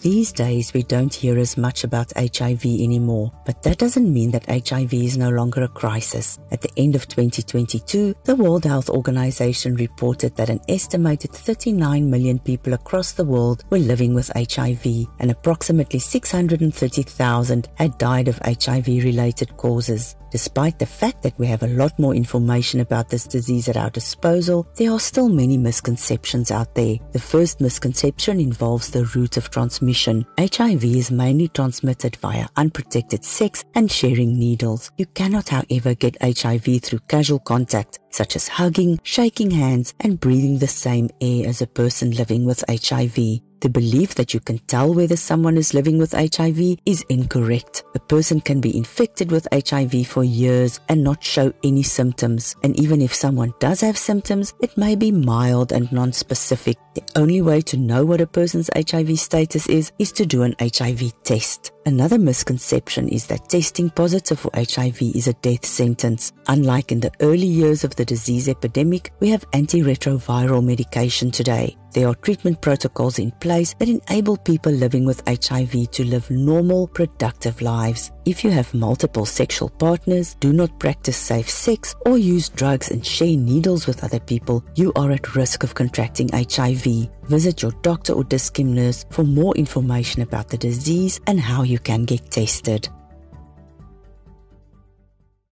These 0.00 0.30
days, 0.30 0.72
we 0.72 0.84
don't 0.84 1.12
hear 1.12 1.36
as 1.38 1.56
much 1.56 1.82
about 1.82 2.12
HIV 2.16 2.64
anymore, 2.64 3.32
but 3.44 3.64
that 3.64 3.78
doesn't 3.78 4.12
mean 4.12 4.30
that 4.30 4.46
HIV 4.46 4.94
is 4.94 5.18
no 5.18 5.28
longer 5.28 5.64
a 5.64 5.68
crisis. 5.68 6.38
At 6.52 6.60
the 6.60 6.70
end 6.76 6.94
of 6.94 7.08
2022, 7.08 8.14
the 8.22 8.36
World 8.36 8.64
Health 8.64 8.90
Organization 8.90 9.74
reported 9.74 10.36
that 10.36 10.50
an 10.50 10.60
estimated 10.68 11.32
39 11.32 12.08
million 12.08 12.38
people 12.38 12.74
across 12.74 13.10
the 13.10 13.24
world 13.24 13.64
were 13.70 13.78
living 13.78 14.14
with 14.14 14.30
HIV, 14.36 14.86
and 15.18 15.32
approximately 15.32 15.98
630,000 15.98 17.68
had 17.74 17.98
died 17.98 18.28
of 18.28 18.38
HIV 18.38 18.86
related 18.86 19.56
causes. 19.56 20.14
Despite 20.30 20.78
the 20.78 20.84
fact 20.84 21.22
that 21.22 21.38
we 21.38 21.46
have 21.46 21.62
a 21.62 21.68
lot 21.68 21.98
more 21.98 22.14
information 22.14 22.80
about 22.80 23.08
this 23.08 23.24
disease 23.26 23.66
at 23.66 23.78
our 23.78 23.88
disposal, 23.88 24.68
there 24.76 24.92
are 24.92 25.00
still 25.00 25.30
many 25.30 25.56
misconceptions 25.56 26.50
out 26.50 26.74
there. 26.74 26.96
The 27.12 27.18
first 27.18 27.62
misconception 27.62 28.38
involves 28.38 28.90
the 28.90 29.06
route 29.16 29.38
of 29.38 29.50
transmission. 29.50 29.87
HIV 29.94 30.84
is 30.84 31.10
mainly 31.10 31.48
transmitted 31.48 32.16
via 32.16 32.46
unprotected 32.56 33.24
sex 33.24 33.64
and 33.74 33.90
sharing 33.90 34.38
needles. 34.38 34.90
You 34.98 35.06
cannot, 35.06 35.48
however, 35.48 35.94
get 35.94 36.16
HIV 36.22 36.82
through 36.82 37.00
casual 37.08 37.38
contact, 37.40 37.98
such 38.10 38.36
as 38.36 38.48
hugging, 38.48 38.98
shaking 39.02 39.50
hands, 39.50 39.94
and 40.00 40.20
breathing 40.20 40.58
the 40.58 40.68
same 40.68 41.10
air 41.20 41.48
as 41.48 41.62
a 41.62 41.66
person 41.66 42.12
living 42.12 42.44
with 42.44 42.64
HIV. 42.68 43.40
The 43.60 43.68
belief 43.68 44.14
that 44.14 44.32
you 44.34 44.38
can 44.38 44.58
tell 44.60 44.94
whether 44.94 45.16
someone 45.16 45.56
is 45.56 45.74
living 45.74 45.98
with 45.98 46.12
HIV 46.12 46.78
is 46.86 47.04
incorrect. 47.08 47.82
A 47.96 47.98
person 47.98 48.40
can 48.40 48.60
be 48.60 48.76
infected 48.76 49.32
with 49.32 49.48
HIV 49.52 50.06
for 50.06 50.22
years 50.22 50.78
and 50.88 51.02
not 51.02 51.24
show 51.24 51.52
any 51.64 51.82
symptoms. 51.82 52.54
And 52.62 52.78
even 52.78 53.02
if 53.02 53.12
someone 53.12 53.52
does 53.58 53.80
have 53.80 53.98
symptoms, 53.98 54.54
it 54.60 54.76
may 54.76 54.94
be 54.94 55.10
mild 55.10 55.72
and 55.72 55.90
non-specific. 55.90 56.78
The 56.98 57.20
only 57.20 57.42
way 57.42 57.60
to 57.60 57.76
know 57.76 58.04
what 58.04 58.20
a 58.20 58.26
person's 58.26 58.70
HIV 58.74 59.20
status 59.20 59.68
is 59.68 59.92
is 60.00 60.10
to 60.12 60.26
do 60.26 60.42
an 60.42 60.56
HIV 60.60 61.22
test. 61.22 61.70
Another 61.86 62.18
misconception 62.18 63.08
is 63.08 63.26
that 63.28 63.48
testing 63.48 63.88
positive 63.88 64.40
for 64.40 64.50
HIV 64.52 65.00
is 65.14 65.28
a 65.28 65.32
death 65.34 65.64
sentence. 65.64 66.32
Unlike 66.48 66.90
in 66.90 66.98
the 66.98 67.12
early 67.20 67.46
years 67.46 67.84
of 67.84 67.94
the 67.94 68.04
disease 68.04 68.48
epidemic, 68.48 69.12
we 69.20 69.28
have 69.28 69.48
antiretroviral 69.52 70.64
medication 70.64 71.30
today. 71.30 71.76
There 71.92 72.08
are 72.08 72.16
treatment 72.16 72.60
protocols 72.60 73.18
in 73.18 73.30
place 73.30 73.74
that 73.78 73.88
enable 73.88 74.36
people 74.36 74.72
living 74.72 75.06
with 75.06 75.22
HIV 75.26 75.92
to 75.92 76.04
live 76.04 76.28
normal, 76.30 76.88
productive 76.88 77.62
lives. 77.62 78.10
If 78.28 78.44
you 78.44 78.50
have 78.50 78.74
multiple 78.74 79.24
sexual 79.24 79.70
partners, 79.70 80.34
do 80.34 80.52
not 80.52 80.78
practice 80.78 81.16
safe 81.16 81.48
sex, 81.48 81.94
or 82.04 82.18
use 82.18 82.50
drugs 82.50 82.90
and 82.90 83.00
share 83.02 83.34
needles 83.34 83.86
with 83.86 84.04
other 84.04 84.20
people, 84.20 84.62
you 84.74 84.92
are 84.96 85.12
at 85.12 85.34
risk 85.34 85.62
of 85.64 85.74
contracting 85.74 86.28
HIV. 86.28 87.08
Visit 87.22 87.62
your 87.62 87.72
doctor 87.80 88.12
or 88.12 88.24
Dis-Chem 88.24 88.74
nurse 88.74 89.06
for 89.08 89.24
more 89.24 89.54
information 89.56 90.20
about 90.20 90.48
the 90.48 90.58
disease 90.58 91.18
and 91.26 91.40
how 91.40 91.62
you 91.62 91.78
can 91.78 92.04
get 92.04 92.30
tested. 92.30 92.90